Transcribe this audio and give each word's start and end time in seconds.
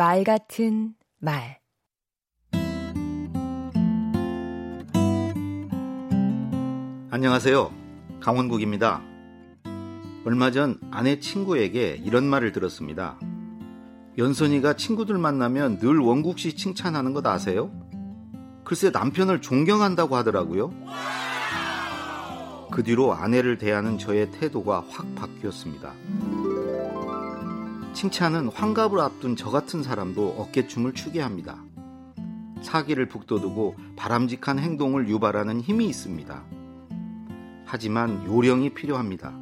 말 0.00 0.24
같은 0.24 0.94
말 1.18 1.58
안녕하세요. 7.10 7.70
강원국입니다. 8.18 9.02
얼마 10.24 10.50
전 10.52 10.80
아내 10.90 11.20
친구에게 11.20 12.00
이런 12.02 12.24
말을 12.24 12.52
들었습니다. 12.52 13.18
연선이가 14.16 14.72
친구들 14.76 15.18
만나면 15.18 15.80
늘 15.80 15.98
원국 15.98 16.38
씨 16.38 16.56
칭찬하는 16.56 17.12
것 17.12 17.26
아세요? 17.26 17.70
글쎄 18.64 18.88
남편을 18.88 19.42
존경한다고 19.42 20.16
하더라고요. 20.16 20.72
그 22.70 22.82
뒤로 22.82 23.12
아내를 23.12 23.58
대하는 23.58 23.98
저의 23.98 24.30
태도가 24.30 24.82
확 24.88 25.14
바뀌었습니다. 25.14 25.92
칭찬은 27.92 28.48
환갑을 28.48 29.00
앞둔 29.00 29.36
저 29.36 29.50
같은 29.50 29.82
사람도 29.82 30.36
어깨춤을 30.38 30.94
추게 30.94 31.20
합니다. 31.20 31.62
사기를 32.62 33.06
북돋우고 33.08 33.76
바람직한 33.96 34.58
행동을 34.58 35.08
유발하는 35.08 35.60
힘이 35.60 35.86
있습니다. 35.86 36.42
하지만 37.66 38.24
요령이 38.26 38.70
필요합니다. 38.70 39.34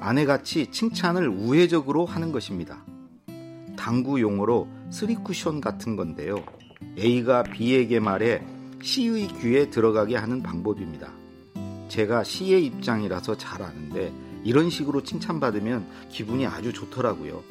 아내같이 0.00 0.70
칭찬을 0.70 1.28
우회적으로 1.28 2.06
하는 2.06 2.30
것입니다. 2.32 2.84
당구 3.76 4.20
용어로 4.20 4.68
쓰리쿠션 4.90 5.60
같은 5.60 5.96
건데요. 5.96 6.44
A가 6.98 7.42
B에게 7.42 8.00
말해 8.00 8.42
C의 8.80 9.28
귀에 9.40 9.70
들어가게 9.70 10.16
하는 10.16 10.42
방법입니다. 10.42 11.10
제가 11.88 12.22
C의 12.22 12.64
입장이라서 12.66 13.36
잘 13.36 13.62
아는데 13.62 14.12
이런 14.44 14.70
식으로 14.70 15.02
칭찬받으면 15.02 15.86
기분이 16.08 16.46
아주 16.46 16.72
좋더라고요. 16.72 17.42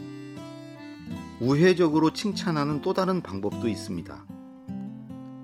우회적으로 1.39 2.11
칭찬하는 2.13 2.81
또 2.81 2.93
다른 2.93 3.21
방법도 3.21 3.67
있습니다. 3.67 4.25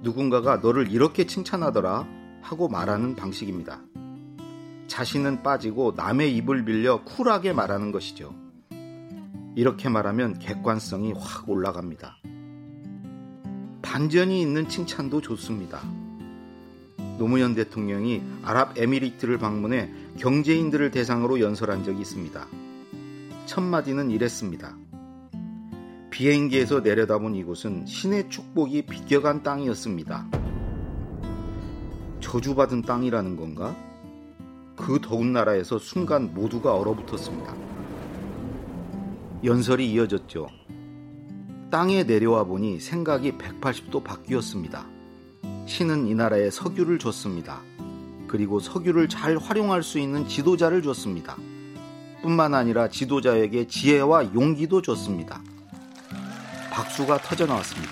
누군가가 0.02 0.58
너를 0.58 0.92
이렇게 0.92 1.26
칭찬하더라 1.26 2.08
하고 2.42 2.68
말하는 2.68 3.16
방식입니다. 3.16 3.82
자신은 4.88 5.44
빠지고 5.44 5.94
남의 5.96 6.36
입을 6.38 6.66
빌려 6.66 7.04
쿨하게 7.04 7.54
말하는 7.54 7.92
것이죠. 7.92 8.36
이렇게 9.56 9.88
말하면 9.88 10.40
객관성이 10.40 11.14
확 11.14 11.50
올라갑니다. 11.50 12.18
반전이 13.82 14.42
있는 14.42 14.68
칭찬도 14.68 15.22
좋습니다. 15.22 15.82
노무현 17.18 17.56
대통령이 17.56 18.22
아랍에미리트를 18.44 19.38
방문해 19.38 19.90
경제인들을 20.18 20.92
대상으로 20.92 21.40
연설한 21.40 21.84
적이 21.84 22.02
있습니다. 22.02 22.48
첫 23.46 23.62
마디는 23.62 24.12
이랬습니다. 24.12 24.76
비행기에서 26.10 26.82
내려다본 26.82 27.36
이곳은 27.36 27.86
신의 27.86 28.30
축복이 28.30 28.84
비껴간 28.84 29.42
땅이었습니다. 29.42 30.28
저주받은 32.20 32.84
땅이라는 32.84 33.36
건가? 33.36 33.76
그 34.76 35.00
더운 35.02 35.34
나라에서 35.34 35.78
순간 35.80 36.34
모두가 36.34 36.76
얼어붙었습니다. 36.76 37.56
연설이 39.44 39.92
이어졌죠. 39.92 40.48
땅에 41.70 42.04
내려와 42.04 42.44
보니 42.44 42.80
생각이 42.80 43.34
180도 43.34 44.04
바뀌었습니다. 44.04 44.88
신은 45.66 46.08
이 46.08 46.16
나라에 46.16 46.50
석유를 46.50 47.00
줬습니다. 47.00 47.62
그리고 48.28 48.60
석유를 48.60 49.10
잘 49.10 49.38
활용할 49.38 49.84
수 49.84 50.00
있는 50.00 50.28
지도자를 50.28 50.82
줬습니다. 50.82 51.38
뿐만 52.22 52.54
아니라 52.54 52.90
지도자에게 52.90 53.68
지혜와 53.68 54.34
용기도 54.34 54.82
줬습니다. 54.82 55.42
박수가 56.72 57.20
터져 57.20 57.46
나왔습니다. 57.46 57.92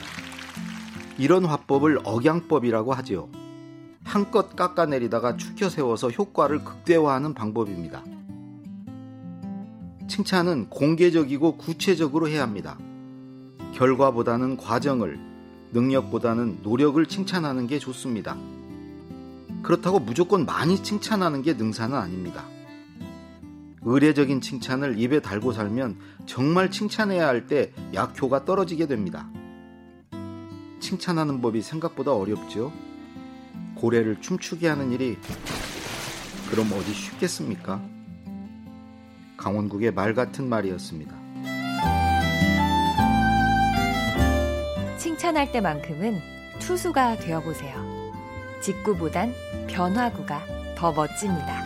이런 1.17 1.45
화법을 1.45 1.99
억양법이라고 2.03 2.94
하지요. 2.94 3.30
한껏 4.03 4.55
깎아내리다가 4.55 5.38
축혀 5.38 5.69
세워서 5.69 6.09
효과를 6.09 6.64
극대화하는 6.64 7.33
방법입니다. 7.33 8.03
칭찬은 10.08 10.70
공개적이고 10.70 11.58
구체적으로 11.58 12.27
해야 12.27 12.42
합니다. 12.42 12.77
결과보다는 13.73 14.58
과정을, 14.58 15.30
능력보다는 15.71 16.59
노력을 16.64 17.04
칭찬하는 17.05 17.67
게 17.67 17.80
좋습니다. 17.80 18.37
그렇다고 19.64 19.99
무조건 19.99 20.45
많이 20.45 20.82
칭찬하는 20.82 21.42
게 21.42 21.54
능사는 21.54 21.95
아닙니다. 21.95 22.45
의례적인 23.83 24.42
칭찬을 24.42 24.99
입에 24.99 25.21
달고 25.21 25.54
살면 25.54 25.98
정말 26.26 26.70
칭찬해야 26.70 27.27
할 27.27 27.48
때 27.48 27.71
약효가 27.93 28.45
떨어지게 28.45 28.87
됩니다. 28.87 29.27
칭찬하는 30.80 31.42
법이 31.42 31.61
생각보다 31.61 32.14
어렵죠? 32.14 32.71
고래를 33.76 34.21
춤추게 34.21 34.67
하는 34.67 34.92
일이 34.92 35.17
그럼 36.49 36.71
어디 36.73 36.93
쉽겠습니까? 36.93 37.82
강원국의 39.38 39.93
말 39.93 40.14
같은 40.14 40.48
말이었습니다. 40.49 41.20
칭찬할 45.02 45.52
때만큼은 45.52 46.22
투수가 46.60 47.17
되어보세요. 47.17 47.73
직구보단 48.62 49.34
변화구가 49.67 50.45
더 50.76 50.92
멋집니다. 50.92 51.64